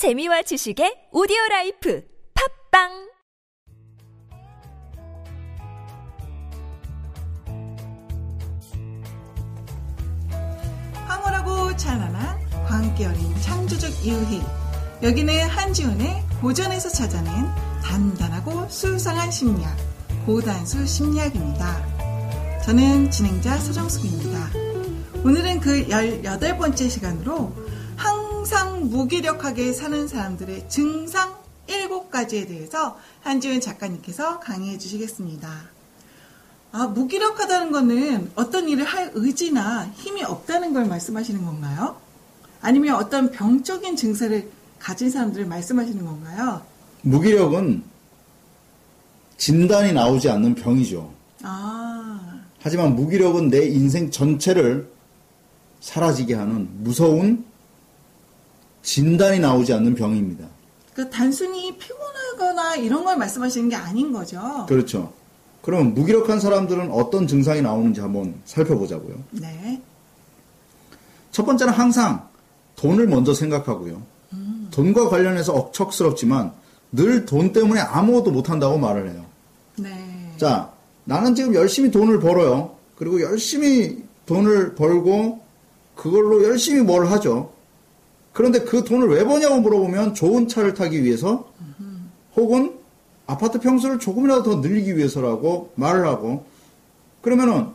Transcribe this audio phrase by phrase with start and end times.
[0.00, 2.02] 재미와 지식의 오디오 라이프
[2.70, 2.88] 팟빵
[10.94, 14.40] 황홀하고 찬란한 광기 어린 창조적 유희
[15.02, 17.30] 여기는 한지훈의 고전에서 찾아낸
[17.84, 19.76] 단단하고 수상한 심리학
[20.24, 22.60] 고단수 심리학입니다.
[22.64, 24.48] 저는 진행자 서정숙입니다.
[25.26, 27.52] 오늘은 그 18번째 시간으로
[28.50, 31.36] 항상 무기력하게 사는 사람들의 증상
[31.68, 35.48] 7가지에 대해서 한지훈 작가님께서 강의해 주시겠습니다.
[36.72, 42.00] 아, 무기력하다는 거는 어떤 일을 할 의지나 힘이 없다는 걸 말씀하시는 건가요?
[42.60, 46.62] 아니면 어떤 병적인 증세를 가진 사람들을 말씀하시는 건가요?
[47.02, 47.84] 무기력은
[49.36, 51.08] 진단이 나오지 않는 병이죠.
[51.44, 54.90] 아, 하지만 무기력은 내 인생 전체를
[55.78, 57.48] 사라지게 하는 무서운
[58.82, 60.46] 진단이 나오지 않는 병입니다.
[60.94, 64.66] 그 단순히 피곤하거나 이런 걸 말씀하시는 게 아닌 거죠?
[64.68, 65.12] 그렇죠.
[65.62, 69.14] 그럼 무기력한 사람들은 어떤 증상이 나오는지 한번 살펴보자고요.
[69.32, 69.80] 네.
[71.30, 72.28] 첫 번째는 항상
[72.76, 74.02] 돈을 먼저 생각하고요.
[74.70, 76.52] 돈과 관련해서 억척스럽지만
[76.92, 79.24] 늘 돈 때문에 아무것도 못한다고 말을 해요.
[79.76, 80.32] 네.
[80.38, 80.72] 자,
[81.04, 82.76] 나는 지금 열심히 돈을 벌어요.
[82.96, 85.40] 그리고 열심히 돈을 벌고
[85.94, 87.52] 그걸로 열심히 뭘 하죠.
[88.32, 91.48] 그런데 그 돈을 왜 버냐고 물어보면 좋은 차를 타기 위해서
[92.36, 92.78] 혹은
[93.26, 96.44] 아파트 평수를 조금이라도 더 늘리기 위해서라고 말을 하고
[97.22, 97.68] 그러면은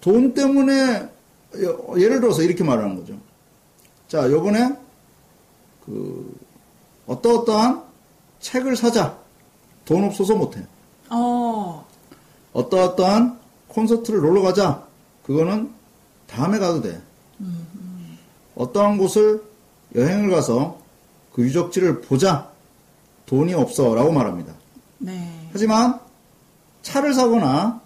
[0.00, 1.08] 돈 때문에
[1.62, 3.14] 여- 예를 들어서 이렇게 말하는 거죠.
[4.08, 4.76] 자, 요번에
[5.84, 6.34] 그
[7.06, 7.82] 어떠어떠한
[8.40, 9.18] 책을 사자.
[9.84, 10.64] 돈 없어서 못해.
[11.10, 11.86] 어,
[12.52, 14.86] 어떠어떠한 콘서트를 놀러 가자.
[15.24, 15.70] 그거는
[16.26, 17.00] 다음에 가도 돼.
[18.54, 19.42] 어떠한 곳을
[19.94, 20.78] 여행을 가서
[21.32, 22.50] 그 유적지를 보자.
[23.26, 23.94] 돈이 없어.
[23.94, 24.52] 라고 말합니다.
[24.98, 25.48] 네.
[25.52, 25.98] 하지만
[26.82, 27.80] 차를 사거나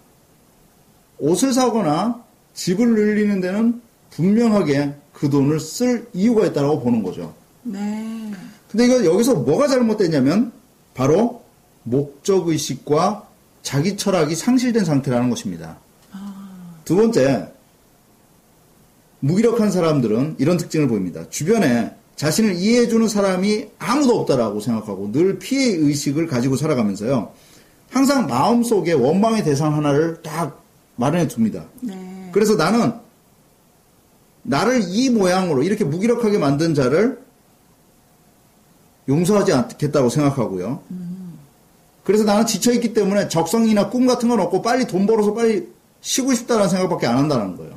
[1.19, 2.23] 옷을 사거나
[2.53, 7.33] 집을 늘리는 데는 분명하게 그 돈을 쓸 이유가 있다고 보는 거죠.
[7.63, 8.31] 네.
[8.69, 10.51] 근데 이거 여기서 뭐가 잘못됐냐면
[10.93, 11.43] 바로
[11.83, 13.27] 목적 의식과
[13.61, 15.77] 자기 철학이 상실된 상태라는 것입니다.
[16.83, 17.51] 두 번째,
[19.19, 21.29] 무기력한 사람들은 이런 특징을 보입니다.
[21.29, 27.31] 주변에 자신을 이해해주는 사람이 아무도 없다라고 생각하고 늘 피해 의식을 가지고 살아가면서요.
[27.89, 30.63] 항상 마음속에 원망의 대상 하나를 딱
[30.95, 31.65] 마련해 둡니다.
[31.81, 32.29] 네.
[32.33, 32.93] 그래서 나는
[34.43, 37.19] 나를 이 모양으로 이렇게 무기력하게 만든 자를
[39.07, 40.81] 용서하지 않겠다고 생각하고요.
[42.03, 45.67] 그래서 나는 지쳐있기 때문에 적성이나 꿈 같은 건 없고 빨리 돈 벌어서 빨리
[46.01, 47.76] 쉬고 싶다는 생각밖에 안 한다는 거예요.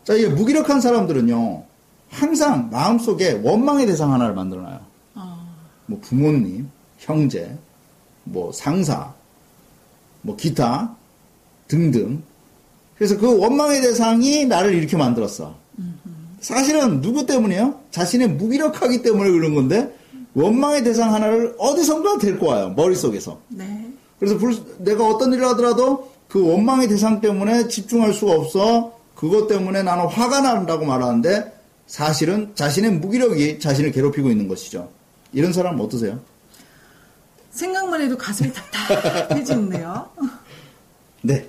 [0.00, 0.04] 네.
[0.04, 1.62] 자, 이 무기력한 사람들은요,
[2.10, 4.80] 항상 마음속에 원망의 대상 하나를 만들어놔요.
[5.16, 5.54] 어,
[5.86, 6.68] 뭐 부모님,
[6.98, 7.56] 형제,
[8.24, 9.12] 뭐 상사,
[10.22, 10.94] 뭐 기타
[11.68, 12.22] 등등.
[12.96, 15.54] 그래서 그 원망의 대상이 나를 이렇게 만들었어.
[16.40, 17.74] 사실은 누구 때문이에요?
[17.90, 19.94] 자신의 무기력하기 때문에 그런 건데
[20.34, 22.72] 원망의 대상 하나를 어디선가 데리고 와요.
[22.76, 23.38] 머릿속에서.
[23.48, 23.90] 네.
[24.18, 28.92] 그래서 불- 내가 어떤 일을 하더라도 그 원망의 대상 때문에 집중할 수가 없어.
[29.20, 31.52] 그것 때문에 나는 화가 난다고 말하는데
[31.86, 34.90] 사실은 자신의 무기력이 자신을 괴롭히고 있는 것이죠.
[35.34, 36.18] 이런 사람 어떠세요?
[37.50, 40.08] 생각만 해도 가슴이 답답해지는데요.
[41.20, 41.46] 네.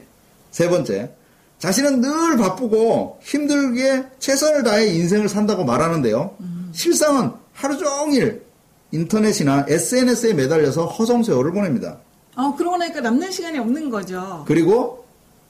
[0.52, 1.12] 세 번째.
[1.60, 6.36] 자신은 늘 바쁘고 힘들게 최선을 다해 인생을 산다고 말하는데요.
[6.74, 8.44] 실상은 하루 종일
[8.92, 12.00] 인터넷이나 SNS에 매달려서 허송세월을 보냅니다.
[12.36, 14.44] 어, 그러고 나니까 남는 시간이 없는 거죠.
[14.46, 15.06] 그리고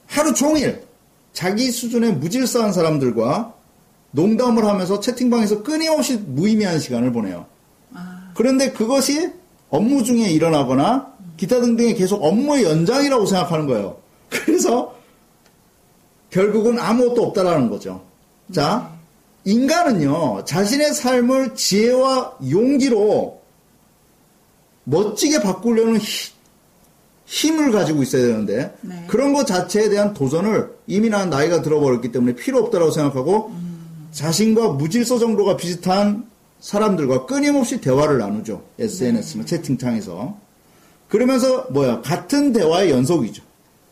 [0.06, 0.84] 하루 종일
[1.32, 3.54] 자기 수준의 무질서한 사람들과
[4.10, 7.46] 농담을 하면서 채팅방에서 끊임없이 무의미한 시간을 보내요.
[8.34, 9.30] 그런데 그것이
[9.70, 13.96] 업무 중에 일어나거나 기타 등등의 계속 업무의 연장이라고 생각하는 거예요.
[14.28, 14.94] 그래서
[16.30, 18.04] 결국은 아무것도 없다라는 거죠.
[18.52, 18.90] 자,
[19.44, 23.40] 인간은요, 자신의 삶을 지혜와 용기로
[24.84, 26.32] 멋지게 바꾸려는 히-
[27.32, 29.04] 힘을 가지고 있어야 되는데 네.
[29.08, 33.50] 그런 것 자체에 대한 도전을 이미 난 나이가 들어버렸기 때문에 필요 없다고 생각하고
[34.10, 36.26] 자신과 무질서 정도가 비슷한
[36.60, 38.62] 사람들과 끊임없이 대화를 나누죠.
[38.78, 40.36] SNS나 채팅창에서.
[41.08, 43.42] 그러면서 뭐야 같은 대화의 연속이죠.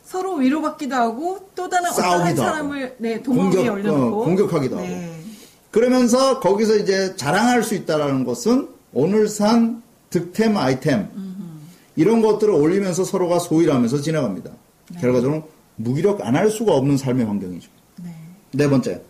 [0.05, 5.19] 서로 위로받기도 하고 또 다른 어떤 한 사람을 네, 공격, 올려놓고 어, 공격하기도 네.
[5.71, 11.09] 그러면서 거기서 이제 자랑할 수 있다라는 것은 오늘 산 득템 아이템
[11.97, 14.51] 이런 것들을 올리면서 서로가 소일하면서 지나갑니다.
[15.01, 17.69] 결과적으로 무기력 안 할 수가 없는 삶의 환경이죠.
[18.03, 18.11] 네.
[18.53, 19.03] 네 번째.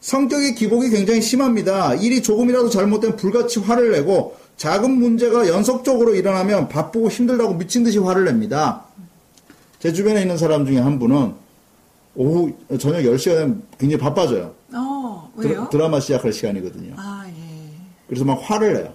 [0.00, 1.94] 성격의 기복이 굉장히 심합니다.
[1.94, 8.24] 일이 조금이라도 잘못되면 불같이 화를 내고 작은 문제가 연속적으로 일어나면 바쁘고 힘들다고 미친 듯이 화를
[8.24, 8.84] 냅니다.
[9.78, 11.34] 제 주변에 있는 사람 중에 한 분은
[12.14, 14.52] 오후 저녁 10시가 되면 굉장히 바빠져요.
[14.74, 15.68] 어, 왜요?
[15.70, 16.94] 드, 라 마 시작할 시간이거든요.
[16.96, 17.32] 아, 예.
[18.06, 18.94] 그래서 막 화를 내요.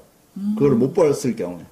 [0.55, 1.65] 그걸 못 봤을 경우에.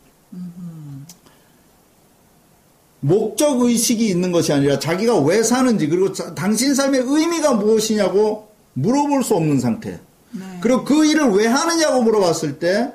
[3.06, 9.24] 목적 의식이 있는 것이 아니라 자기가 왜 사는지 그리고 자- 당신 삶의 의미가 무엇이냐고 물어볼
[9.24, 10.00] 수 없는 상태.
[10.32, 10.44] 네.
[10.60, 12.92] 그리고 그 일을 왜 하느냐고 물어봤을 때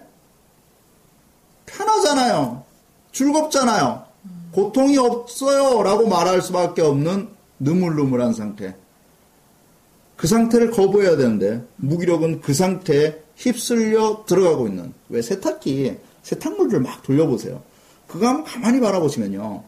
[1.66, 2.64] 편하잖아요.
[3.12, 4.04] 즐겁잖아요.
[4.52, 5.82] 고통이 없어요.
[5.84, 7.28] 라고 말할 수밖에 없는
[7.60, 8.74] 느물느물한 상태.
[10.16, 17.62] 그 상태를 거부해야 되는데 무기력은 그 상태에 휩쓸려 들어가고 있는 왜 세탁기 세탁물을 막 돌려보세요.
[18.08, 19.62] 그거 한번 가만히 바라보시면요.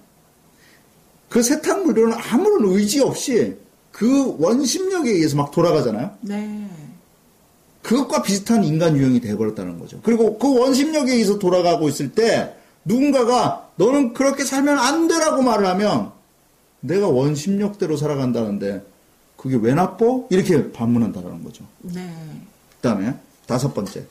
[1.33, 3.57] 그 세탁물들은 아무런 의지 없이
[3.91, 6.11] 그 원심력에 의해서 막 돌아가잖아요.
[6.21, 6.69] 네.
[7.81, 9.99] 그것과 비슷한 인간 유형이 돼버렸다는 거죠.
[10.03, 16.13] 그리고 그 원심력에 의해서 돌아가고 있을 때 누군가가 너는 그렇게 살면 안 되라고 말을 하면
[16.81, 18.85] 내가 원심력대로 살아간다는데
[19.39, 20.05] 그게 왜 나빠?
[20.29, 21.65] 이렇게 반문한다는 거죠.
[21.81, 22.15] 네.
[22.83, 23.15] 그 다음에
[23.47, 24.05] 다섯 번째.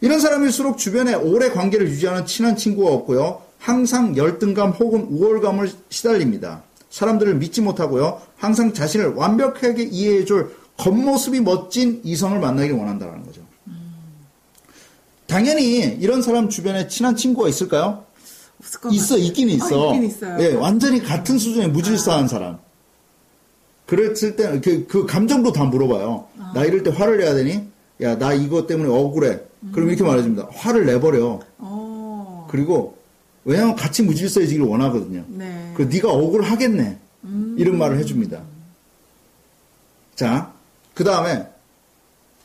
[0.00, 3.42] 이런 사람일수록 주변에 오래 관계를 유지하는 친한 친구가 없고요.
[3.64, 6.62] 항상 열등감 혹은 우월감을 시달립니다.
[6.90, 8.20] 사람들을 믿지 못하고요.
[8.36, 13.40] 항상 자신을 완벽하게 이해해줄 겉모습이 멋진 이성을 만나길 원한다는 거죠.
[15.26, 18.04] 당연히 이런 사람 주변에 친한 친구가 있을까요?
[18.60, 19.26] 없을 것 있어, 같아요.
[19.28, 19.92] 있긴 있어.
[19.92, 20.36] 아, 있긴 있어요.
[20.40, 22.58] 예, 완전히 같은 수준의 무질서한 사람.
[23.86, 26.26] 그랬을 때, 그, 그 감정도 다 물어봐요.
[26.38, 26.52] 아.
[26.54, 27.62] 나 이럴 때 화를 내야 되니?
[28.02, 29.40] 야, 나 이것 때문에 억울해.
[29.72, 30.48] 그럼 이렇게 말해줍니다.
[30.52, 31.40] 화를 내버려.
[31.58, 32.46] 어.
[32.50, 33.02] 그리고,
[33.44, 35.24] 왜냐면 같이 무질서해지길 원하거든요.
[35.28, 35.72] 네.
[35.76, 36.98] 그 네가 억울하겠네.
[37.56, 38.42] 이런 말을 해줍니다.
[40.14, 40.52] 자,
[40.94, 41.46] 그 다음에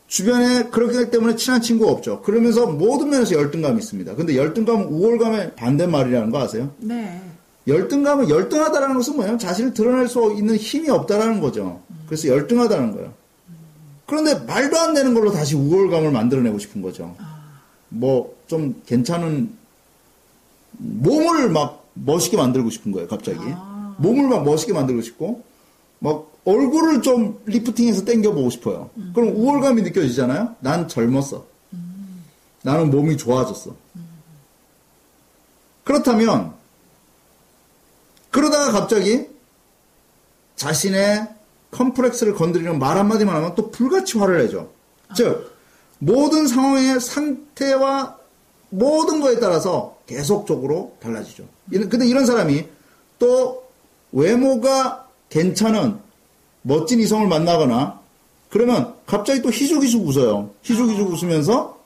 [0.07, 2.21] 주변에 그렇기 기 때문에 친한 친구가 없죠.
[2.21, 4.15] 그러면서 모든 면에서 열등감이 있습니다.
[4.15, 6.73] 근데 열등감은 우월감의 반대말이라는 거 아세요?
[6.79, 7.21] 네.
[7.67, 11.81] 열등감은 열등하다라는 것은 뭐냐면 자신을 드러낼 수 있는 힘이 없다라는 거죠.
[12.07, 13.13] 그래서 열등하다는 거예요.
[14.07, 17.15] 그런데 말도 안 되는 걸로 다시 우월감을 만들어내고 싶은 거죠.
[17.89, 19.51] 뭐 좀 괜찮은
[20.79, 23.39] 몸을 막 멋있게 만들고 싶은 거예요, 갑자기.
[23.97, 25.43] 몸을 막 멋있게 만들고 싶고
[25.99, 28.89] 막 얼굴을 좀 리프팅해서 당겨보고 싶어요.
[29.13, 30.55] 그럼 우월감이 느껴지잖아요.
[30.59, 31.45] 난 젊었어.
[32.63, 33.75] 나는 몸이 좋아졌어.
[35.83, 36.53] 그렇다면
[38.31, 39.27] 그러다가 갑자기
[40.55, 41.27] 자신의
[41.71, 44.71] 컴플렉스를 건드리는 말 한마디만 하면 또 불같이 화를 내죠.
[45.15, 45.55] 즉,
[45.99, 48.17] 모든 상황의 상태와
[48.69, 51.43] 모든 거에 따라서 계속적으로 달라지죠.
[51.69, 52.65] 근데 이런 사람이
[53.19, 53.63] 또
[54.11, 55.97] 외모가 괜찮은
[56.63, 57.99] 멋진 이성을 만나거나
[58.49, 60.49] 그러면 갑자기 또 희죽희죽 웃어요.
[60.63, 61.77] 희죽희죽 웃으면서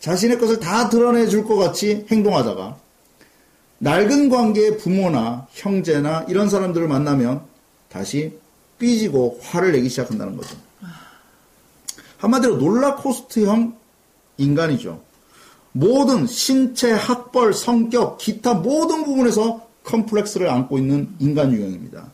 [0.00, 2.76] 자신의 것을 다 드러내 줄 것 같이 행동하다가
[3.78, 7.42] 낡은 관계의 부모나 형제나 이런 사람들을 만나면
[7.90, 8.38] 다시
[8.78, 10.56] 삐지고 화를 내기 시작한다는 거죠.
[12.16, 13.76] 한마디로 놀라코스트형
[14.38, 15.02] 인간이죠.
[15.76, 22.06] 모든 신체, 학벌, 성격, 기타 모든 부분에서 컴플렉스를 안고 있는 인간 유형입니다.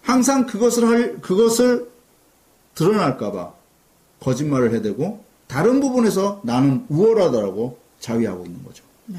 [0.00, 1.90] 항상 그것을 할, 그것을
[2.76, 3.52] 드러날까봐
[4.20, 8.84] 거짓말을 해대고 다른 부분에서 나는 우월하다라고 자위하고 있는 거죠.
[9.06, 9.18] 네.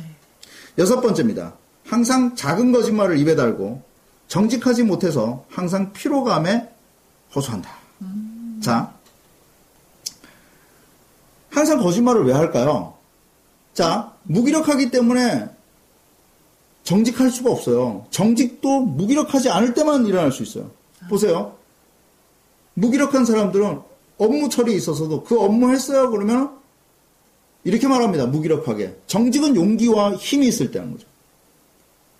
[0.77, 1.53] 여섯 번째입니다.
[1.85, 3.83] 항상 작은 거짓말을 입에 달고
[4.29, 6.69] 정직하지 못해서 항상 피로감에
[7.35, 7.69] 호소한다.
[8.61, 8.93] 자,
[11.49, 12.94] 항상 거짓말을 왜 할까요?
[13.75, 15.49] 자, 무기력하기 때문에
[16.83, 18.07] 정직할 수가 없어요.
[18.09, 20.71] 정직도 무기력하지 않을 때만 일어날 수 있어요.
[21.09, 21.57] 보세요.
[22.73, 23.81] 무기력한 사람들은
[24.17, 26.57] 업무 처리에 있어서도 그 업무 했어요 그러면
[27.65, 28.27] 이렇게 말합니다.
[28.27, 28.95] 무기력하게.
[29.07, 31.07] 정직은 용기와 힘이 있을 때는 거죠.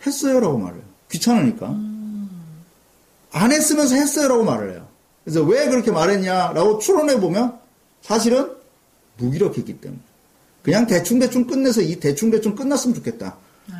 [0.06, 0.84] 했어요라고 말해요.
[1.10, 1.68] 귀찮으니까.
[3.32, 4.88] 안 했으면서 했어요라고 말을 해요.
[5.24, 7.58] 그래서 왜 그렇게 말했냐라고 추론해 보면
[8.02, 8.52] 사실은
[9.18, 10.02] 무기력했기 때문에.
[10.66, 13.38] 그냥 대충대충 끝내서 이 대충대충 끝났으면 좋겠다.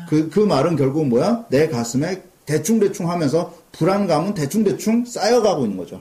[0.08, 1.46] 그, 그 말은 결국은 뭐야?
[1.50, 6.00] 내 가슴에 대충대충 하면서 불안감은 대충대충 쌓여가고 있는 거죠.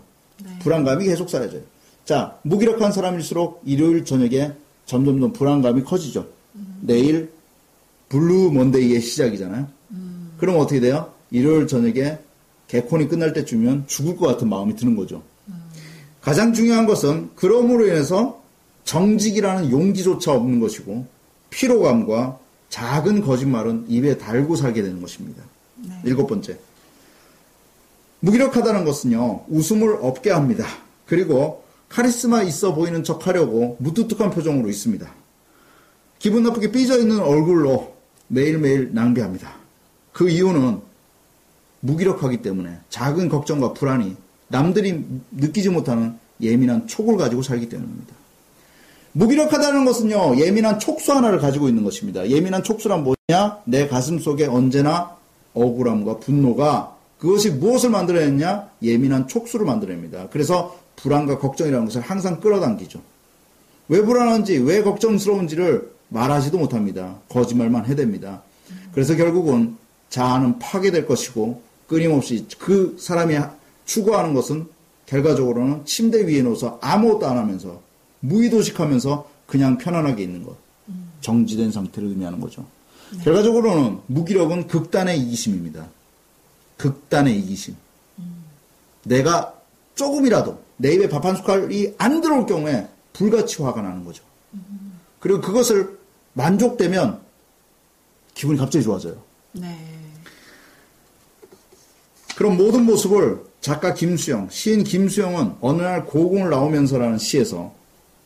[0.59, 1.61] 불안감이 계속 쌓여져요.
[2.05, 4.51] 자, 무기력한 사람일수록 일요일 저녁에
[4.85, 6.27] 점점점 불안감이 커지죠.
[6.81, 7.31] 내일
[8.09, 9.67] Blue Monday의 시작이잖아요.
[10.37, 11.11] 그럼 어떻게 돼요?
[11.31, 12.19] 일요일 저녁에
[12.67, 15.23] 개콘이 끝날 때쯤이면 죽을 것 같은 마음이 드는 거죠.
[16.21, 18.44] 가장 중요한 것은 그럼으로 인해서
[18.85, 21.05] 정직이라는 용기조차 없는 것이고
[21.49, 22.39] 피로감과
[22.69, 25.43] 작은 거짓말은 입에 달고 살게 되는 것입니다.
[26.03, 26.57] 일곱 번째.
[28.21, 30.65] 무기력하다는 것은요, 웃음을 없게 합니다.
[31.05, 35.07] 그리고 카리스마 있어 보이는 척 하려고 무뚝뚝한 표정으로 있습니다.
[36.17, 37.95] 기분 나쁘게 삐져 있는 얼굴로
[38.27, 39.53] 매일매일 낭비합니다.
[40.11, 40.79] 그 이유는
[41.81, 44.15] 무기력하기 때문에 작은 걱정과 불안이
[44.47, 48.13] 남들이 느끼지 못하는 예민한 촉을 가지고 살기 때문입니다.
[49.17, 52.29] 무기력하다는 것은요, 예민한 촉수 하나를 가지고 있는 것입니다.
[52.29, 53.59] 예민한 촉수란 뭐냐?
[53.63, 55.15] 내 가슴 속에 언제나
[55.53, 58.71] 억울함과 분노가 그것이 무엇을 만들어냈냐?
[58.81, 60.27] 예민한 촉수를 만들어냅니다.
[60.31, 62.99] 그래서 불안과 걱정이라는 것을 항상 끌어당기죠.
[63.87, 67.15] 왜 불안한지, 왜 걱정스러운지를 말하지도 못합니다.
[67.29, 68.41] 거짓말만 해댑니다.
[68.91, 69.77] 그래서 결국은
[70.09, 73.37] 자아는 파괴될 것이고 끊임없이 그 사람이
[73.85, 74.67] 추구하는 것은
[75.05, 77.84] 결과적으로는 침대 위에 누워서 아무것도 안 하면서
[78.27, 80.55] 무의도식하면서 그냥 편안하게 있는 것.
[81.21, 82.65] 정지된 상태를 의미하는 거죠.
[83.23, 85.87] 결과적으로는 무기력은 극단의 이기심입니다.
[86.77, 87.75] 극단의 이기심.
[89.03, 89.53] 내가
[89.95, 94.23] 조금이라도 내 입에 밥 한 숟갈이 안 들어올 경우에 불같이 화가 나는 거죠.
[95.19, 95.97] 그리고 그것을
[96.33, 97.19] 만족되면
[98.33, 99.15] 기분이 갑자기 좋아져요.
[99.53, 99.77] 네.
[102.35, 107.73] 그런 모든 모습을 작가 김수영, 시인 김수영은 어느 날 고궁을 나오면서라는 시에서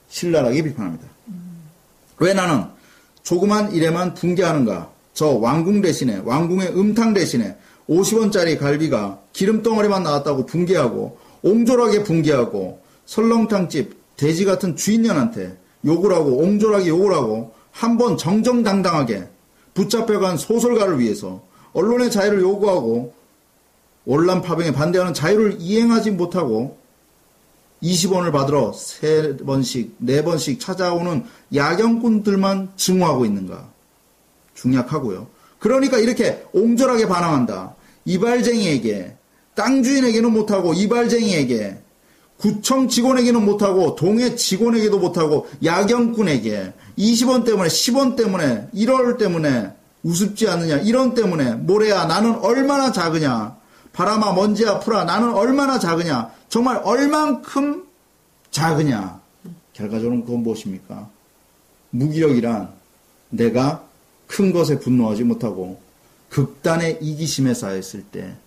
[0.09, 1.07] 신랄하게 비판합니다.
[2.19, 2.65] 왜 나는
[3.23, 4.91] 조그만 일에만 붕괴하는가?
[5.13, 7.55] 저 왕궁 대신에, 왕궁의 음탕 대신에
[7.89, 17.13] 50원짜리 갈비가 기름덩어리만 나왔다고 붕괴하고, 옹졸하게 붕괴하고, 설렁탕집, 돼지 같은 주인년한테 욕을 하고, 옹졸하게 욕을
[17.13, 19.27] 하고, 한 번 정정당당하게
[19.73, 21.41] 붙잡혀간 소설가를 위해서
[21.73, 23.13] 언론의 자유를 요구하고,
[24.05, 26.78] 월남 파병에 반대하는 자유를 이행하지 못하고
[27.83, 33.69] 20원을 받으러 세 번씩, 네 번씩 찾아오는 야경꾼들만 증오하고 있는가?
[34.55, 35.27] 중약하고요.
[35.59, 37.75] 그러니까 이렇게 옹졸하게 반항한다.
[38.05, 39.15] 이발쟁이에게,
[39.55, 41.77] 땅 주인에게는 못하고 이발쟁이에게,
[42.39, 49.71] 구청 직원에게는 못하고 동해 직원에게도 못하고 야경꾼에게 20원 때문에 10원 때문에 1월 때문에
[50.03, 53.57] 우습지 않느냐 이런 때문에 모래야 나는 얼마나 작으냐
[53.99, 56.31] 바람아 먼지야 풀아 나는 얼마나 작으냐?
[56.47, 57.83] 정말 얼만큼
[58.49, 59.19] 작으냐?
[59.73, 61.09] 결과적으로는 그건 무엇입니까?
[61.89, 62.69] 무기력이란
[63.27, 63.83] 내가
[64.25, 65.81] 큰 것에 분노하지 못하고
[66.29, 68.37] 극단의 이기심에 쌓였을 때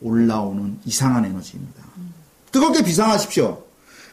[0.00, 1.82] 올라오는 이상한 에너지입니다.
[2.52, 3.60] 뜨겁게 비상하십시오.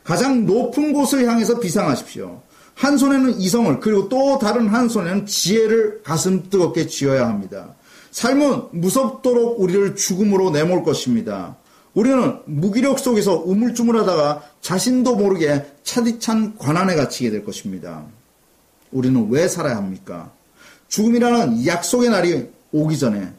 [0.03, 2.41] 가장 높은 곳을 향해서 비상하십시오.
[2.73, 7.75] 한 손에는 이성을 그리고 또 다른 한 손에는 지혜를 가슴 뜨겁게 쥐어야 합니다.
[8.11, 11.57] 삶은 무섭도록 우리를 죽음으로 내몰 것입니다.
[11.93, 18.05] 우리는 무기력 속에서 우물쭈물하다가 자신도 모르게 차디찬 관안에 갇히게 될 것입니다.
[18.91, 20.31] 우리는 왜 살아야 합니까?
[20.87, 23.31] 죽음이라는 약속의 날이 오기 전에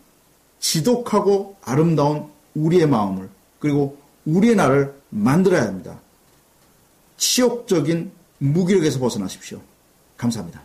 [0.59, 6.01] 지독하고 아름다운 우리의 마음을 그리고 우리의 날을 만들어야 합니다.
[7.17, 9.61] 치욕적인 무기력에서 벗어나십시오.
[10.17, 10.63] 감사합니다.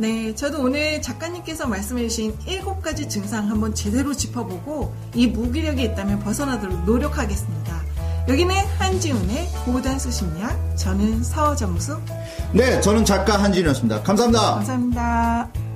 [0.00, 6.84] 네, 저도 오늘 작가님께서 말씀해주신 일곱 가지 증상 한번 제대로 짚어보고 이 무기력이 있다면 벗어나도록
[6.84, 7.82] 노력하겠습니다.
[8.28, 11.98] 여기는 한지훈의 고단 수심약, 저는 서정수.
[12.52, 14.02] 네, 저는 작가 한지훈이었습니다.
[14.04, 14.54] 감사합니다.
[14.54, 15.67] 감사합니다.